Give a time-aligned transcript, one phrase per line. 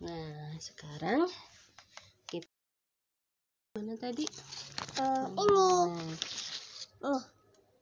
[0.00, 1.28] Nah, sekarang
[2.24, 2.48] kita
[3.76, 4.24] mana tadi?
[4.96, 5.68] Eh, ini.
[7.04, 7.24] Nah, Nih.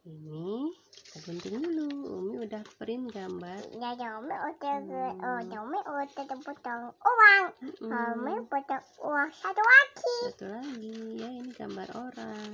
[0.03, 1.87] ini kita gunting dulu.
[2.19, 3.63] Umi udah print gambar.
[3.79, 7.45] Ya, Umi udah oh, Umi udah potong uang.
[7.63, 7.91] Mm-mm.
[8.19, 10.19] Umi potong uang satu lagi.
[10.35, 12.51] Satu lagi ya, ini gambar orang.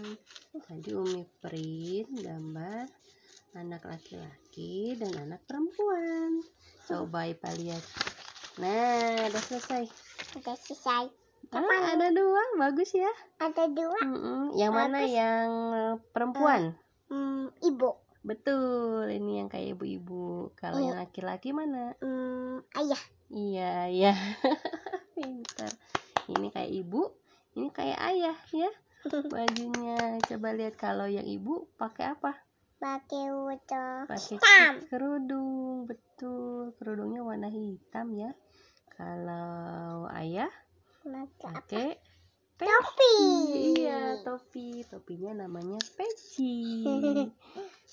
[0.61, 2.85] Tadi Umi print gambar
[3.57, 6.45] anak laki-laki dan anak perempuan.
[6.85, 8.14] Coba Ipa lihat.
[8.55, 9.85] Nah, udah selesai.
[10.39, 11.04] Udah selesai.
[11.50, 13.11] Ah, ada dua, bagus ya.
[13.43, 13.99] Ada dua.
[14.03, 14.54] Mm-mm.
[14.54, 15.12] Yang mana Bagus.
[15.12, 15.49] yang
[16.14, 16.62] perempuan?
[17.11, 17.98] Hmm, ibu.
[18.25, 20.54] Betul, ini yang kayak ibu-ibu.
[20.57, 20.86] Kalau Iya.
[20.90, 21.93] yang laki-laki mana?
[22.00, 23.03] Hmm, ayah.
[23.29, 24.12] Iya, iya.
[25.18, 25.71] Pintar.
[26.31, 27.12] Ini kayak ibu,
[27.59, 28.71] ini kayak ayah ya.
[29.34, 30.18] Bajunya.
[30.25, 32.33] Coba lihat kalau yang ibu pakai apa?
[32.81, 34.36] Pakai foto Pakai
[34.89, 35.84] kerudung.
[35.84, 38.33] Betul, kerudungnya warna hitam ya.
[38.94, 40.50] Kalau ayah
[41.05, 42.00] Pakai
[42.56, 43.17] pakai Topi.
[43.83, 44.86] Iya, topi.
[44.86, 46.81] Topinya namanya peci.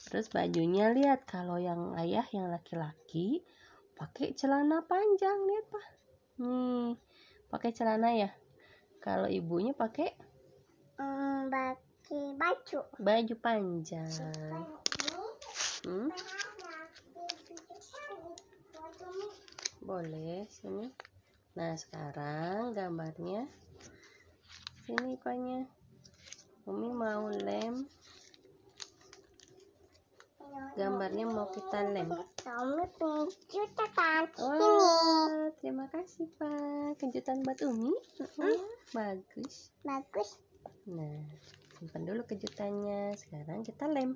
[0.07, 3.43] Terus bajunya lihat kalau yang ayah yang laki-laki
[3.97, 5.85] pakai celana panjang lihat pak.
[6.39, 6.95] Nih,
[7.49, 8.29] pakai celana ya.
[9.01, 10.13] Kalau ibunya pakai
[11.01, 12.79] Hmm, pakai baju.
[13.01, 14.13] baju panjang.
[15.81, 16.13] Hmm,
[19.81, 20.85] boleh sini.
[21.57, 23.49] Nah, sekarang gambarnya
[24.85, 25.65] sini panya.
[26.69, 27.89] Umi mau lem.
[30.77, 32.07] Gambarnya mau kita lem.
[32.45, 32.85] Umi
[33.49, 34.29] kejutan.
[34.37, 34.69] Ini.
[35.59, 37.01] Terima kasih Pak.
[37.01, 37.91] Kejutan buat Umi.
[38.39, 38.61] Oh,
[38.93, 39.73] bagus.
[39.81, 40.37] Bagus.
[40.85, 41.25] Nah,
[41.81, 43.17] simpan dulu kejutannya.
[43.17, 44.13] Sekarang kita lem.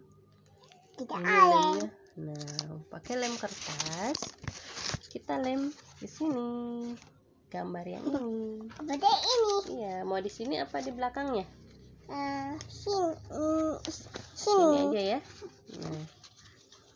[0.95, 1.19] Ada.
[1.19, 1.89] lemnya.
[2.15, 4.15] Nah, pakai lem kertas.
[5.15, 5.71] Kita lem
[6.03, 6.49] di sini.
[7.47, 8.67] Gambar yang ini.
[8.67, 9.55] Seperti ini.
[9.79, 11.47] Iya, mau di sini apa di belakangnya?
[12.11, 13.15] Eh, sini.
[13.31, 13.79] Hmm,
[14.35, 15.19] Sini aja ya.
[15.79, 16.03] Nah,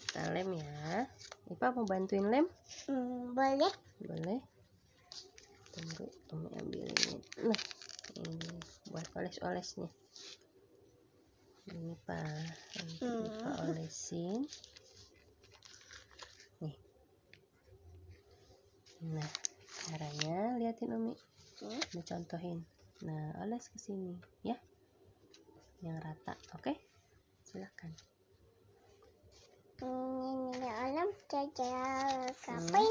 [0.03, 1.07] kita lem ya.
[1.47, 2.45] Ipa mau bantuin lem?
[2.91, 3.71] Hmm, boleh.
[4.03, 4.39] boleh
[5.79, 7.15] tunggu Umi ambil ini
[7.45, 7.61] nah
[8.19, 8.51] ini
[8.91, 9.87] buat oles-olesnya
[11.69, 12.25] ini pak
[12.75, 13.27] nanti Hmm.
[13.29, 14.43] Ipa olesin
[18.99, 19.29] nah
[19.87, 21.13] caranya liatin Umi?
[21.63, 21.79] Hmm.
[21.95, 22.59] Umi contohin.
[23.07, 24.59] Nah oles ke sini ya.
[25.79, 26.73] Yang rata oke?
[27.47, 27.91] Silakan.
[29.79, 32.87] Ini alam jajar kapan?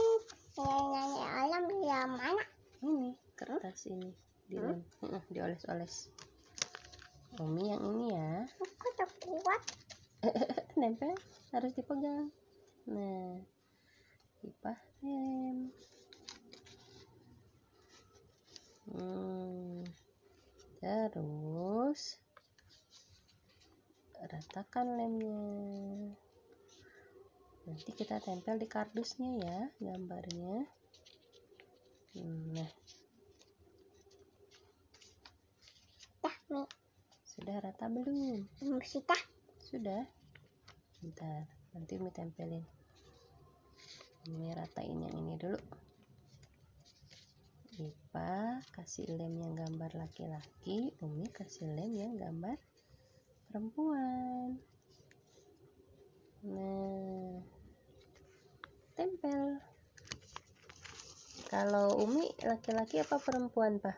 [0.56, 2.44] Ini alam yang mana?
[2.78, 4.14] ini kertas ini
[4.46, 6.08] dilem Heeh, dioles-oles.
[7.42, 8.48] Umi yang ini ya.
[8.56, 9.62] Aku tak kuat.
[10.80, 11.12] nempel
[11.52, 12.32] harus dipegang.
[12.88, 13.42] Nah
[14.38, 15.74] pipa lem
[20.88, 22.16] terus
[24.18, 26.12] ratakan lemnya
[27.68, 30.64] nanti kita tempel di kardusnya ya gambarnya
[32.54, 32.72] nah
[37.38, 39.20] sudah rata belum Hmm, Sudah.
[39.62, 40.02] Sudah.
[40.98, 42.66] Bentar, nanti Umi tempelin.
[44.26, 45.54] Umi ratain yang ini dulu.
[47.78, 52.58] Ipa kasih lem yang gambar laki-laki, Umi kasih lem yang gambar
[53.46, 54.58] perempuan.
[56.42, 57.38] Nah,
[58.98, 59.62] tempel.
[61.46, 63.94] Kalau Umi laki-laki apa perempuan, Pak?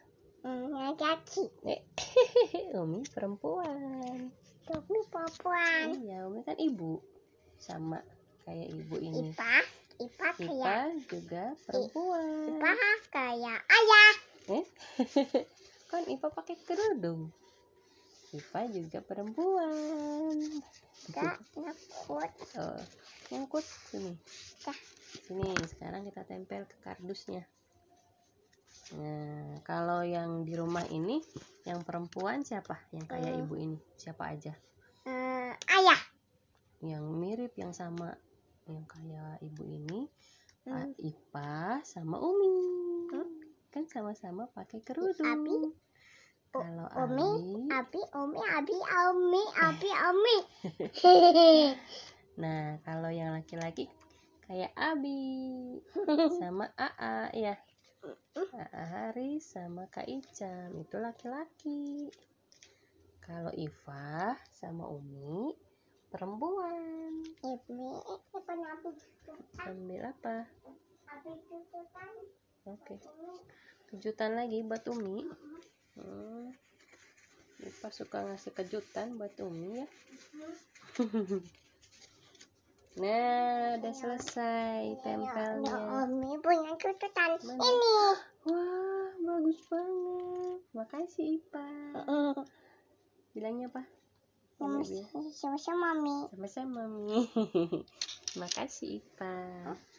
[1.00, 1.48] Kaki.
[1.64, 1.80] Eh,
[2.84, 4.28] Umi perempuan.
[4.68, 5.96] Tapi perempuan.
[6.04, 7.00] Iya, Umi kan ibu.
[7.56, 8.04] Sama
[8.44, 9.32] kayak ibu ini.
[9.32, 9.79] Ipa.
[10.00, 10.64] Ipa kayak.
[10.64, 10.78] Ipa
[11.12, 12.56] juga perempuan.
[12.56, 12.72] Ipa
[13.12, 14.14] kayak ayah.
[14.48, 14.64] Eh?
[15.92, 17.28] kan Ipa pakai kerudung.
[18.32, 20.36] Ipa juga perempuan.
[21.12, 22.32] Gak nakut.
[22.56, 22.80] Oh,
[23.28, 24.16] nyangkut sini.
[24.64, 24.78] Dah.
[25.26, 27.42] Sini, sekarang kita tempel ke kardusnya.
[28.94, 31.22] Nah, kalau yang di rumah ini,
[31.66, 32.78] yang perempuan siapa?
[32.94, 33.42] Yang kayak Hmm.
[33.46, 34.54] ibu ini, siapa aja?
[35.06, 36.00] Eh, ayah.
[36.82, 38.14] Yang mirip, yang sama,
[38.68, 40.00] yang kayak ibu ini,
[40.68, 40.92] Hmm.
[41.00, 42.52] Ipa sama Umi.
[43.08, 43.28] Hmm.
[43.72, 45.24] Kan sama-sama pakai kerudung.
[45.24, 45.56] Abi.
[46.52, 50.36] Kalau Umi, Abi, Umi, Abi, Umi, Abi, Umi.
[52.34, 53.86] nah kalau yang laki-laki
[54.42, 55.78] kayak Abi
[56.42, 57.54] sama Aa ya.
[58.34, 62.10] Aa Haris sama Kak Icam itu laki-laki.
[63.22, 65.54] Kalau Iva sama Umi
[66.10, 67.22] perempuan.
[67.38, 68.58] Tutupan.
[69.64, 70.46] Ambil apa?
[72.66, 72.98] Oke
[73.90, 75.26] kejutan lagi buat Umi
[75.98, 76.54] hmm.
[77.60, 79.86] Ipa suka ngasih kejutan buat Umi ya
[83.02, 85.74] nah udah selesai tempelnya
[86.06, 87.66] Umi punya kejutan Mana?
[87.66, 87.98] ini.
[88.46, 91.66] wah bagus banget makasih Ipa
[93.34, 93.82] bilangnya apa
[94.60, 96.28] Sama-sama Mami.
[96.36, 97.24] sama-sama Mami
[98.40, 99.32] makasih Ipa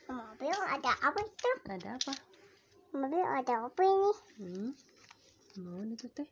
[0.05, 1.49] Mobil ada apa itu?
[1.65, 2.13] ada apa
[2.93, 4.11] Mobil ada apa ini?
[4.37, 4.69] hmm
[5.65, 6.29] mau itu teh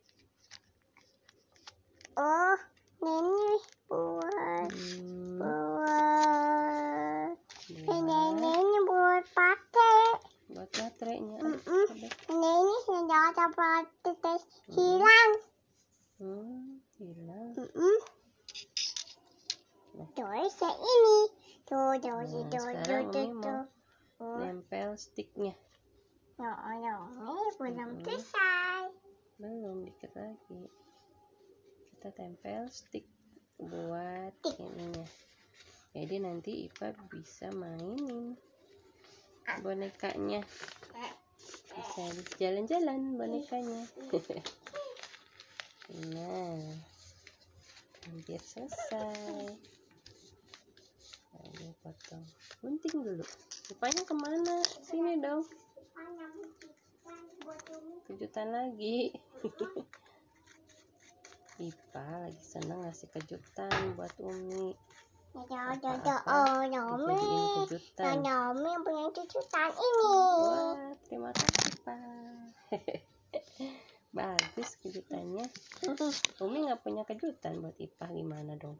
[2.14, 2.58] Oh,
[3.02, 3.58] ini
[3.90, 7.34] buat hmm, buat
[7.66, 10.22] ini buat, ini buat pakai.
[10.52, 11.40] buat baterainya.
[11.40, 12.10] Ada.
[12.30, 15.32] Ini ini senjata pakai tes hilang.
[16.20, 17.98] hmm hilang Mm-mm.
[20.16, 21.20] Terus yang ini.
[21.68, 23.64] Tuh, tuh, Nah, tuh, tuh, tuh, tuh.
[24.40, 25.56] Nempel sticknya.
[26.40, 28.96] No, no, ini belum selesai.
[29.40, 30.64] belum dikit lagi.
[31.92, 33.08] Kita tempel stick
[33.60, 35.08] buat ininya.
[35.92, 38.40] Jadi nanti Ipa bisa mainin
[39.60, 40.40] bonekanya.
[41.76, 42.04] Bisa
[42.40, 43.84] jalan-jalan bonekanya.
[45.90, 46.54] Nah
[48.06, 49.58] hampir selesai
[51.50, 52.22] Ayo potong
[52.62, 53.26] gunting dulu.
[53.74, 54.62] Ipanya ke mana?
[54.86, 55.42] Sini dong.
[58.06, 59.10] Kejutan lagi.
[61.60, 64.78] Ipa lagi seneng ngasih kejutan buat Umi.
[65.34, 66.22] Apa-apa?
[66.30, 68.14] oh, dijadiin kejutan.
[68.22, 70.14] Nomi punya kejutan ini.
[70.46, 72.48] wah terima kasih Pak
[74.18, 75.46] bagus kejutannya.
[76.46, 78.08] Umi nggak punya kejutan buat Ipa.
[78.08, 78.78] Gimana dong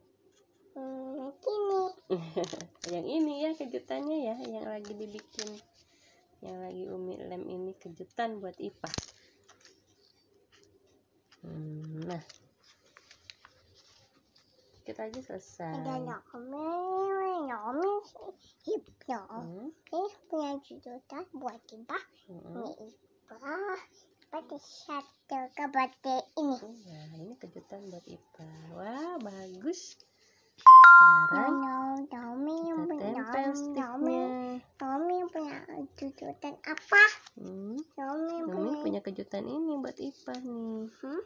[0.74, 1.82] Hmm, gini.
[2.94, 5.50] yang ini ya kejutannya ya yang lagi dibikin
[6.40, 8.90] yang lagi Umi lem ini kejutan buat Ipa
[11.40, 12.20] Hmm, nah
[14.84, 17.94] kita aja selesai Ada Nomi, Nomi.
[18.68, 19.72] Hip, Nomi.
[19.72, 21.96] Hmm, punya kejutan buat Ipa.
[22.28, 22.60] hmm.
[22.60, 23.56] Ini Ipa.
[24.28, 25.64] Pakai satu ke
[26.36, 26.56] ini.
[26.60, 28.50] Iya, ini kejutan buat Ipa.
[28.76, 29.96] Wah, bagus.
[30.60, 31.56] Sekarang
[32.06, 34.26] kita punya tempel sticknya.
[34.80, 35.58] Yang punya
[35.96, 37.04] kejutan apa?
[37.38, 37.76] Hmm,
[38.50, 38.72] punya.
[38.82, 40.90] punya kejutan ini buat Ipa nih.
[41.00, 41.22] Hmm?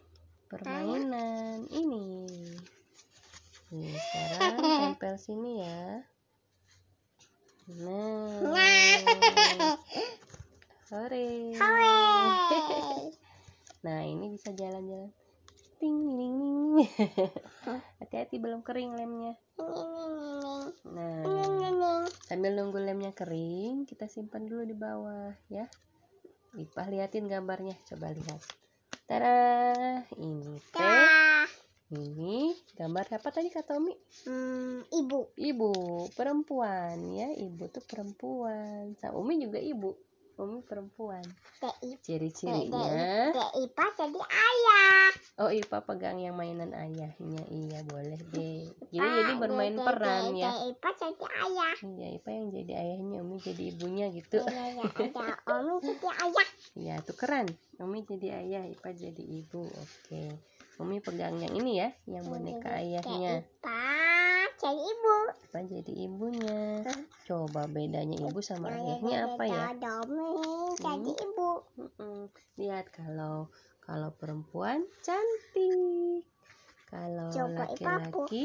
[0.50, 2.26] Permainan ini.
[3.75, 4.56] Nih, sekarang
[4.94, 5.82] tempel sini ya.
[7.81, 8.28] Nah.
[8.44, 8.76] Hore.
[10.92, 11.56] Hooray!
[13.84, 15.12] Nah, ini bisa jalan-jalan.
[15.76, 16.88] Ting ting ting.
[18.14, 19.34] Hati-hati belum kering lemnya.
[20.87, 25.66] Nah, sambil nunggu lemnya kering, kita simpan dulu di bawah ya.
[26.55, 28.38] Ipah liatin gambarnya, coba lihat.
[29.11, 29.34] Tada,
[30.14, 31.50] ini teh.
[31.90, 33.99] Ini gambar apa tadi kata Umi?
[34.31, 35.34] Hmm, ibu.
[35.34, 35.70] Ibu,
[36.14, 37.34] perempuan ya.
[37.34, 38.94] Ibu tuh perempuan.
[38.94, 39.90] Sama Umi juga ibu.
[40.34, 41.22] Umi perempuan.
[42.02, 43.31] Ciri-cirinya.
[43.54, 45.10] Ipa jadi ayah.
[45.38, 47.42] Oh, Ipa pegang yang mainan ayahnya.
[47.46, 48.66] Iya, boleh deh.
[48.94, 50.50] Jadi Ah, jadi bermain Dek- peran ya.
[50.70, 51.75] Ipa jadi ayah.
[51.82, 54.38] Iya, Ipa yang jadi ayahnya, Umi jadi ibunya gitu.
[54.46, 54.86] Ya, ya.
[55.46, 56.48] Om jadi ayah.
[56.75, 57.46] Iya, tukeran.
[57.82, 59.67] Umi jadi ayah, Ipa jadi ibu.
[59.70, 60.38] Oke.
[60.79, 63.43] Umi pegang yang ini ya, yang boneka ayahnya.
[63.43, 64.13] Ipa
[64.64, 65.16] jadi ibu.
[65.44, 66.62] Ipa jadi ibunya.
[67.28, 69.64] Coba bedanya ibu sama Ya, ya, ayahnya ya, apa ya?
[69.76, 70.32] Domi
[70.80, 71.50] jadi ibu.
[72.56, 73.52] Lihat kalau
[73.84, 76.24] kalau perempuan cantik.
[76.88, 78.40] Kalau Coba laki-laki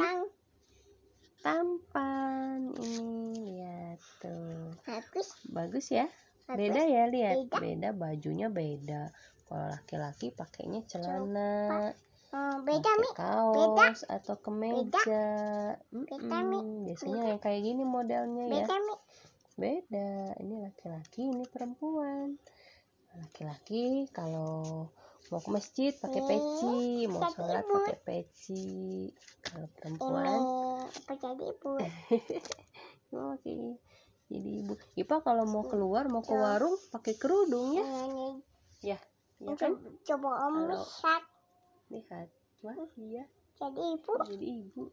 [1.40, 2.76] tampan.
[2.76, 4.76] Ini lihat tuh.
[4.84, 5.28] Bagus.
[5.48, 6.12] Bagus ya?
[6.52, 6.60] Bagus.
[6.60, 7.36] Beda ya lihat.
[7.48, 7.58] Beda.
[7.64, 9.16] Beda bajunya beda.
[9.48, 11.90] Kalau laki-laki pakainya celana,
[12.30, 13.10] Oh, beda Mi.
[13.18, 15.02] kaos atau kemeja.
[15.02, 15.26] Beda,
[15.90, 16.86] Mm-mm.
[16.86, 18.54] Biasanya yang kayak gini modelnya ya.
[18.62, 18.96] Beda Mi.
[19.58, 20.10] Beda.
[20.38, 22.38] Ini laki-laki, ini perempuan.
[23.18, 24.94] Laki-laki kalau
[25.30, 26.78] mau ke masjid pakai Ini peci,
[27.10, 29.10] mau sholat pakai peci.
[29.42, 30.40] Kalau perempuan
[30.86, 31.72] apa jadi ibu?
[33.14, 33.58] oh, oke.
[34.30, 34.74] Jadi ibu.
[34.94, 36.42] Ipa kalau mau keluar mau ke Ya.
[36.46, 37.82] warung pakai kerudung ya.
[37.82, 38.30] Ini
[38.80, 39.00] Ya,
[39.42, 39.74] ya kan?
[39.76, 40.88] coba, coba Om Kalau-
[41.90, 42.28] lihat.
[42.62, 43.24] Wah, iya.
[43.60, 44.14] jadi ibu.
[44.30, 44.84] Jadi ibu.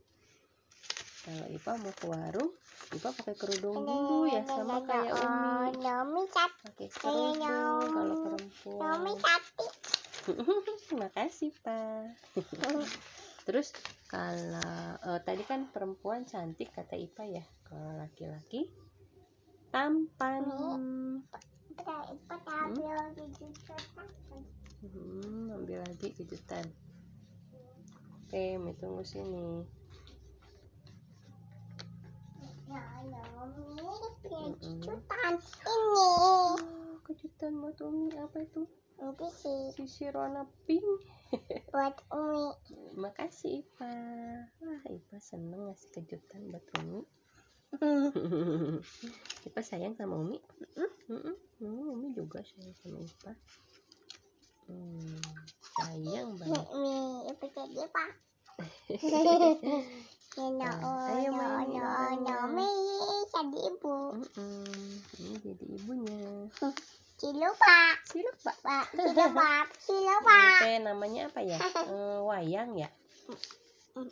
[1.26, 2.54] Kalau Ipa mau ke warung,
[2.94, 5.74] Ipa pakai kerudung dulu ya sama kayak oh, Umi.
[5.82, 9.18] Nomi cat, Pakai kerudung kalau perempuan.
[9.18, 9.70] cantik.
[11.02, 12.14] Makasih, Pak.
[13.50, 13.74] Terus
[14.06, 17.42] kalau eh, tadi kan perempuan cantik kata Ipa ya.
[17.66, 18.70] Kalau laki-laki
[19.74, 20.46] tampan.
[21.74, 23.82] Pada ambil kejutan.
[24.86, 26.85] Hmm, ambil lagi kejutan.
[28.26, 29.62] Oke, Mi tunggu sini.
[32.66, 32.82] Ya,
[34.26, 35.38] kejutan.
[35.38, 36.10] Ini.
[37.06, 38.66] Kejutan buat Umi apa itu?
[38.98, 40.82] Ini sih Sisir warna pink.
[41.70, 42.50] buat Umi.
[42.98, 43.94] Makasih Ipa.
[44.58, 47.06] Wah, Ipa seneng ngasih kejutan buat Umi.
[49.46, 50.42] Ipa sayang sama Umi.
[51.06, 51.36] Mm-mm.
[51.62, 53.38] Hmm, Umi juga sayang sama Ipa.
[54.66, 55.14] Hmm,
[55.76, 56.64] sayang banget.
[57.52, 58.10] Jadi pak?
[60.36, 60.68] No,
[61.16, 62.60] ayo main, no, no,
[63.32, 63.96] jadi ibu.
[65.16, 66.44] Ini jadi ibunya.
[67.16, 68.92] Silo pak, Siluk Pak.
[69.80, 70.60] silo pak.
[70.60, 71.56] Oke, namanya apa ya?
[71.88, 72.92] Eh, wayang ya?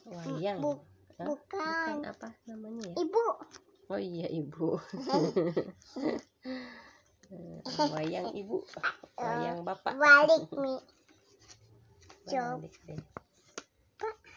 [0.08, 0.64] Wayang.
[0.64, 0.80] Bu-
[1.20, 2.00] bukan.
[2.08, 2.94] apa namanya ya?
[3.04, 3.24] Ibu,
[3.92, 4.80] Oh iya ibu.
[7.28, 7.60] Eh,
[7.92, 8.64] wayang ibu,
[9.20, 10.00] wayang bapak.
[10.00, 10.80] balik Mi.
[12.24, 13.00] Deh.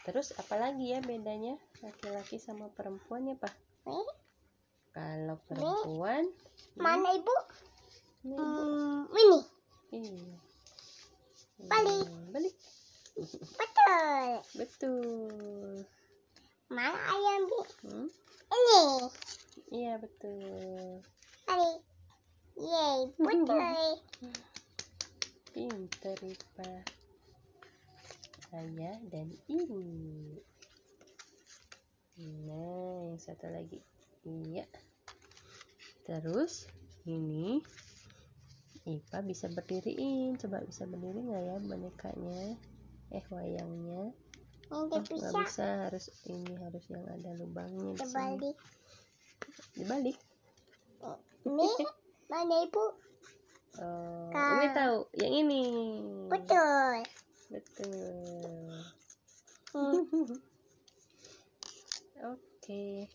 [0.04, 3.52] Terus apalagi ya bedanya laki-laki sama perempuan ya pak?
[4.92, 6.24] Kalau perempuan,
[6.80, 7.36] mana ibu?
[8.24, 8.62] ini ibu.
[8.64, 9.40] Hmm, ini,
[9.88, 10.36] Iya.
[11.68, 12.04] Balik.
[12.08, 12.54] Hmm, Balik.
[13.56, 14.28] betul.
[14.58, 15.84] Betul.
[16.68, 17.60] Mana ayam Mi?
[17.88, 18.08] Hmm?
[18.48, 18.82] Ini,
[19.72, 21.00] Iya betul.
[21.48, 21.80] balik.
[22.58, 23.78] Yeay, betul.
[25.52, 26.97] Pinter Ipa.
[28.52, 29.80] Ayah dan ibu.
[32.48, 33.78] Nah, yang satu lagi.
[34.24, 34.64] Iya.
[36.08, 36.66] Terus
[37.04, 37.60] ini
[38.88, 40.40] Ipa bisa berdiriin.
[40.40, 42.56] Coba bisa berdiri nggak ya bonekanya?
[43.12, 44.16] Eh wayangnya.
[44.68, 45.88] Ini Oh, nggak bisa bisa.
[45.88, 48.00] Harus ini harus yang ada lubangnya di sini.
[48.00, 48.56] terbalik.
[49.76, 50.16] Dibalik.
[51.48, 51.68] Mi,
[52.32, 52.84] mana ibu?
[53.78, 54.48] Oh, Kak.
[54.56, 55.64] Umi tahu yang ini.
[56.32, 57.04] Betul.
[57.48, 58.72] Betul.
[59.72, 60.04] Hmm.
[62.28, 63.08] Oke.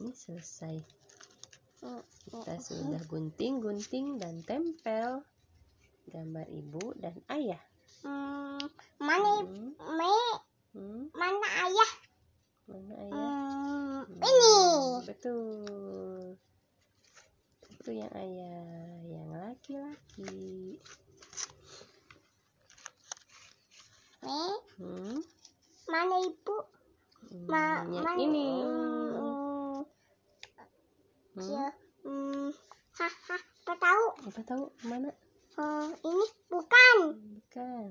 [0.00, 1.02] Ini selesai.
[2.32, 5.20] Kita sudah gunting-gunting dan tempel
[6.08, 7.60] gambar ibu dan ayah.
[8.00, 8.62] Hmm,
[9.02, 9.50] mana ibu?
[9.50, 10.16] Hmm, Mi,
[10.72, 11.92] hmm, mana ayah?
[12.70, 13.12] mana ayah?
[13.12, 14.56] Hmm, Hmm, ini.
[15.04, 16.38] Betul.
[17.76, 20.78] Itu yang ayah, yang laki-laki.
[24.22, 24.46] Mi,
[24.78, 25.18] Hmm,
[25.90, 26.56] mana ibu?
[27.46, 28.20] Hmm, Ma, yang mana?
[28.22, 28.48] ini.
[28.62, 29.80] Hmm,
[31.32, 31.66] Hmm, ya,
[32.04, 32.52] hmm,
[32.92, 34.04] haha, apa tahu?
[34.28, 35.08] apa tahu mana?
[35.56, 36.96] Hmm, ini bukan.
[37.40, 37.84] Bukan.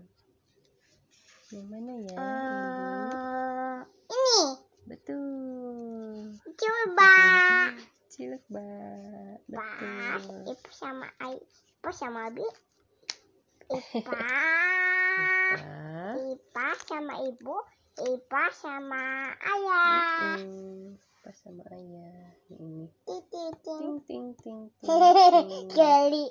[1.52, 2.16] Yang mana ya?
[2.16, 3.78] Hmm,
[4.14, 4.42] ini.
[4.86, 6.38] Betul.
[6.58, 7.14] Coba.
[8.12, 8.68] Ciluk ba.
[9.50, 10.52] Betul.
[10.52, 11.42] ibu sama ayah.
[11.82, 12.46] Ibu sama abi.
[13.98, 14.30] Ipa.
[16.14, 17.56] Ipa sama ibu.
[18.02, 20.42] Ipa sama ayah.
[21.22, 22.34] Pas sama ayah.
[22.50, 22.90] Ini.
[23.06, 23.54] Titik.
[23.62, 24.90] Ting ting ting ting.
[24.90, 25.70] ting.
[25.78, 26.26] Gali.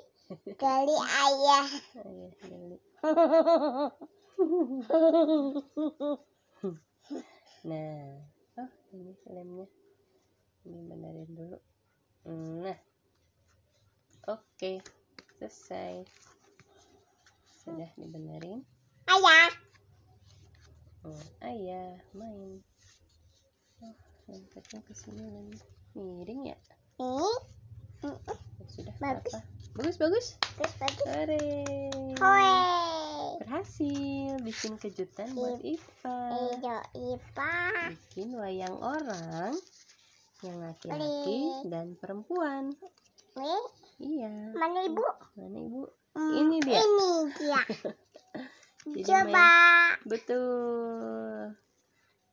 [0.59, 1.67] Gali ayah.
[1.95, 2.77] Ayah Lili.
[7.61, 8.17] Nah,
[8.57, 9.69] oh ini lemnya.
[10.65, 11.57] Ini benerin dulu.
[12.65, 12.79] Nah,
[14.25, 14.81] oke,
[15.37, 16.01] selesai.
[17.61, 18.65] Sudah dibenerin.
[19.05, 19.70] Ayah.
[21.01, 22.61] Oh, ayah main.
[23.81, 23.95] Oh,
[24.29, 25.57] lempetnya ke sini lagi.
[25.97, 26.57] Miring ya?
[27.01, 27.31] Ini.
[28.05, 28.17] Oh,
[28.69, 29.33] sudah Bagus.
[29.33, 29.39] apa?
[29.77, 30.27] Bagus bagus.
[31.09, 31.41] Hore.
[32.21, 32.49] Hoi.
[33.41, 36.19] Berhasil bikin kejutan buat Ipa.
[36.53, 37.57] Ijo Ipa.
[37.97, 39.57] Bikin wayang orang
[40.45, 42.73] yang laki-laki dan perempuan.
[44.01, 44.53] Iya.
[44.57, 45.05] mana ibu?
[45.37, 45.81] Mana ibu?
[46.17, 46.81] Hmm, Ini dia.
[46.81, 47.61] Ini dia.
[49.07, 49.49] Coba.
[50.11, 51.55] Betul.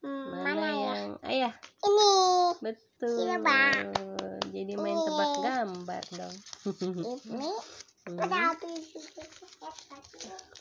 [0.03, 0.95] Hmm, Mana, mana ya?
[0.99, 1.55] yang ayah?
[1.87, 2.15] Ini.
[2.59, 3.19] Betul.
[3.23, 3.63] Coba.
[4.51, 5.07] Jadi main Ini.
[5.07, 6.37] tebak gambar dong.
[6.67, 7.55] Ini.
[8.09, 8.17] Hmm.
[8.17, 8.89] Pada habis.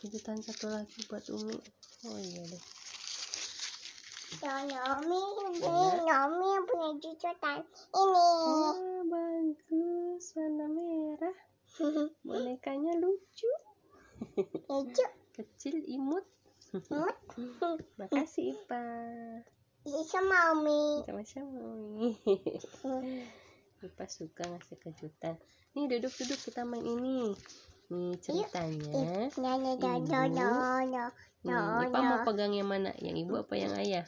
[0.03, 1.55] Kejutan satu lagi buat Umi.
[2.03, 2.63] Oh iya deh.
[4.43, 5.21] Nomi?
[5.63, 7.63] Nomi yang punya kejutan.
[7.63, 8.29] Ini.
[8.51, 8.75] Wah,
[9.07, 10.23] bagus.
[10.35, 11.37] Warna merah.
[12.27, 13.47] Bonekanya lucu.
[14.35, 15.07] Hijau.
[15.39, 16.27] Kecil imut.
[17.99, 18.83] Makasih Ipa.
[20.07, 21.01] Sama Umi.
[21.07, 22.11] Sama-sama Umi.
[23.87, 25.37] Ipa suka ngasih kejutan.
[25.77, 27.33] Nih duduk-duduk kita main ini.
[27.93, 29.29] Nih ceritanya.
[31.45, 31.87] Ibu.
[31.87, 32.91] Ipa mau pegang yang mana?
[32.99, 34.05] Yang ibu apa yang ayah?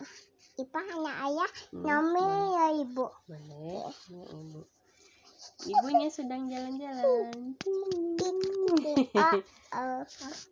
[0.60, 1.52] Ipa anak ayah.
[1.72, 2.48] Hmm, Nomi boleh.
[2.52, 3.06] ya ibu.
[3.30, 3.82] Boleh.
[4.10, 4.62] Ini ibu.
[5.60, 7.34] Ibunya sedang jalan-jalan.
[9.70, 10.02] Oh,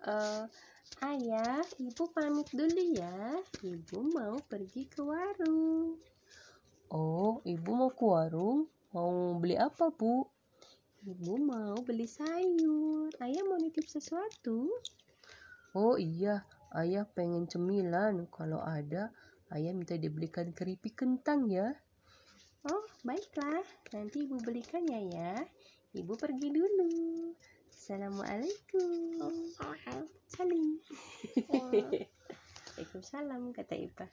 [0.05, 0.45] oh.
[1.03, 3.37] Ayah, ibu pamit dulu ya.
[3.61, 5.99] Ibu mau pergi ke warung.
[6.89, 8.71] Oh, ibu mau ke warung?
[8.95, 10.23] Mau beli apa, Bu?
[11.03, 13.11] Ibu mau beli sayur.
[13.19, 14.71] Ayah mau nitip sesuatu?
[15.75, 16.47] Oh iya,
[16.79, 18.25] ayah pengen cemilan.
[18.31, 19.11] Kalau ada,
[19.51, 21.75] ayah minta dibelikan keripik kentang ya.
[22.67, 23.63] Oh, baiklah.
[23.91, 25.33] Nanti ibu belikan ya ya.
[25.95, 27.26] Ibu pergi dulu.
[27.87, 29.31] Assalamualaikum.
[30.27, 30.75] Salim.
[32.75, 34.03] Waalaikumsalam kata Ipa.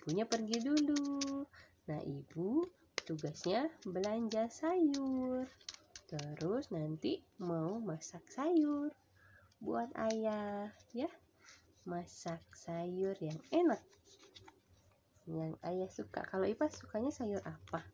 [0.00, 1.44] Ibunya pergi dulu.
[1.92, 2.64] Nah, ibu
[3.04, 5.44] tugasnya belanja sayur.
[6.08, 8.88] Terus nanti mau masak sayur
[9.60, 11.12] buat ayah ya.
[11.84, 13.84] Masak sayur yang enak.
[15.28, 16.24] Yang ayah suka.
[16.32, 17.84] Kalau Ipa sukanya sayur apa?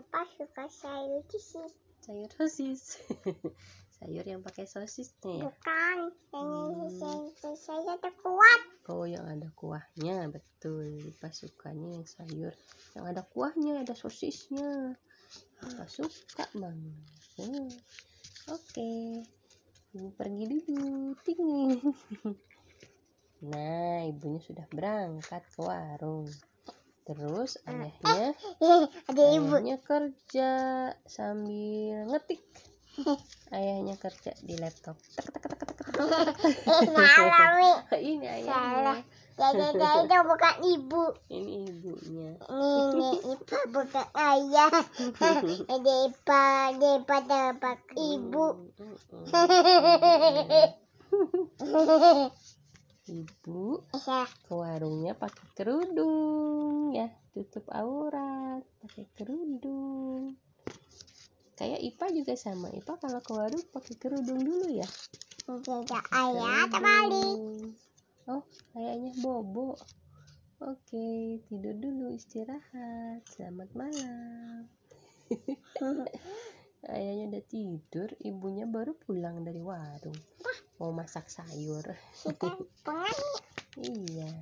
[0.00, 1.68] Apa suka sayur sih?
[2.00, 2.96] Sayur sosis.
[4.00, 5.44] sayur yang pakai sosisnya ya.
[5.44, 5.96] Bukan.
[6.32, 6.88] Hmm.
[6.88, 8.60] Yang saya saya terkuat.
[8.88, 10.88] Oh, yang ada kuahnya, betul.
[11.04, 12.56] Ipa sukanya yang sayur
[12.96, 14.96] yang ada kuahnya, ada sosisnya.
[15.62, 16.96] Ipa suka banget.
[17.38, 17.68] Hmm.
[18.50, 19.22] Oke,
[19.94, 21.14] ibu pergi dulu.
[21.22, 21.78] Ting.
[23.40, 26.28] Nah, ibunya sudah berangkat ke warung.
[27.08, 29.54] Terus ayahnya, Eh, ada ibu.
[29.56, 30.50] ayahnya kerja
[31.08, 32.42] sambil ngetik.
[33.56, 34.96] Ayahnya kerja di laptop.
[35.10, 37.50] Tek, tek, tek, tek, salah.
[37.98, 38.96] Ini Salah.
[38.96, 38.96] ayahnya.
[39.40, 41.04] Jadi, jadi itu bukan ibu.
[41.32, 42.30] Ini ibunya.
[42.52, 44.72] Ini Ipa bukan ayah.
[45.16, 48.46] Ada Ipa, Ipa dapat ibu.
[53.10, 60.38] Ibu Ya, ke warungnya pakai kerudung ya, tutup aurat, pakai kerudung.
[61.60, 62.72] Kayak Ipa juga sama.
[62.72, 64.88] Ipa kalau ke warung pakai kerudung dulu ya.
[65.44, 67.36] tidak ayah terbalik.
[68.32, 69.76] Oh, kayaknya bobo.
[70.64, 73.28] Oke, tidur dulu istirahat.
[73.28, 74.72] Selamat malam.
[76.96, 80.16] Ayahnya udah tidur, ibunya baru pulang dari warung.
[80.80, 81.84] Mau masak sayur.
[83.76, 84.32] Iya.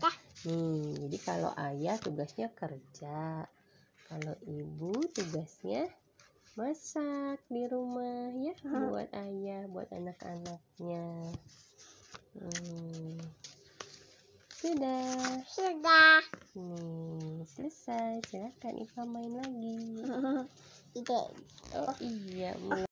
[0.46, 3.42] Nih, jadi kalau ayah tugasnya kerja.
[4.06, 5.90] Kalau ibu tugasnya
[6.58, 11.06] masak di rumah ya buat ayah, buat anak-anaknya.
[12.34, 13.14] Hmm.
[14.58, 15.38] Sudah.
[15.46, 16.18] sudah.
[16.58, 18.26] Nih, selesai.
[18.26, 20.02] Silakan Ipa main lagi.
[20.98, 21.26] Tidak.
[21.78, 22.90] Oh iya, mulai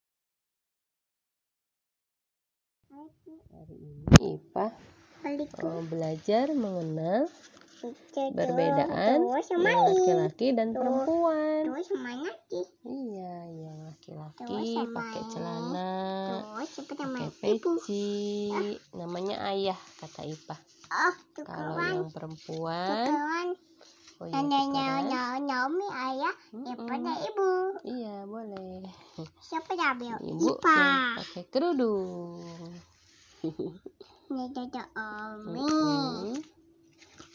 [3.51, 4.71] hari ini Ipa
[5.27, 7.27] Balik oh, belajar mengenal
[8.15, 9.79] Terus yang main.
[9.79, 11.63] laki-laki dan perempuan.
[11.69, 12.63] Lagi.
[12.87, 15.93] Iya, yang laki-laki pakai celana,
[16.57, 20.57] pakai peci, namanya ayah kata Ipa.
[20.87, 23.53] Oh, Kalau yang perempuan,
[24.23, 24.71] oh iya tukeran.
[24.71, 26.35] nyonya nyomi ayah.
[26.55, 27.51] Daripada ibu.
[27.83, 28.87] Iya boleh.
[29.43, 30.15] Siapa yang ambil?
[30.23, 30.79] Ibu Ipa.
[30.79, 32.41] yang pakai kerudung.
[34.27, 36.35] Ini ada Omi.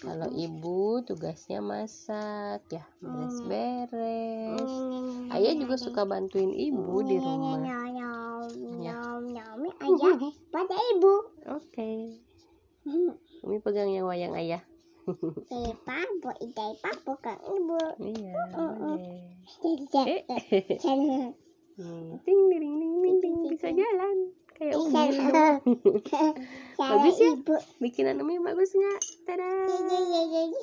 [0.02, 4.66] Kalau ibu tugasnya masak ya, beres-beres.
[5.30, 7.62] Ayah juga suka bantuin ibu di rumah.
[8.82, 8.98] Ya.
[9.86, 10.18] Ayah
[10.50, 11.14] pada ibu.
[11.54, 12.18] Oke.
[13.46, 14.66] Umi pegang yang wayang ayah.
[15.54, 17.82] Ipa, bu ida ipa bukan ibu.
[18.02, 18.34] Iya.
[19.62, 20.26] Eh.
[22.26, 24.18] Ting ding ding ding ding bisa jalan
[24.62, 25.46] kayak Umi dulu.
[26.82, 27.34] Bagus ya?
[27.34, 27.56] Ibu.
[27.82, 29.00] Bikinan Umi bagus nggak?
[29.26, 29.50] Tada.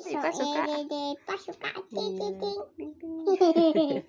[0.07, 0.61] Ipa suka.
[0.87, 1.67] Ipa suka.
[1.91, 2.31] Ting, Iya.
[2.31, 2.57] ting, ting.
[2.79, 3.99] Ding, ding.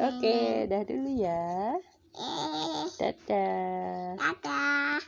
[0.00, 1.76] Oke, dah dulu ya.
[2.16, 4.16] Eh, Dadah.
[4.16, 5.04] Dadah.